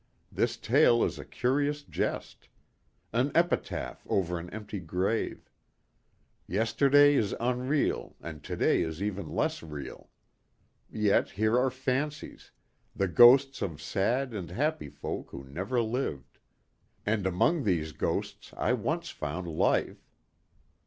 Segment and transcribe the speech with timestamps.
[0.31, 2.49] This tale is a curious jest.
[3.13, 5.47] An epitaph over an empty grave.
[6.47, 10.09] Yesterday is unreal and today is even less real.
[10.89, 12.49] Yet here are fancies,
[12.95, 16.39] the ghosts of sad and happy folk who never lived.
[17.05, 19.97] And among these ghosts I once found life...."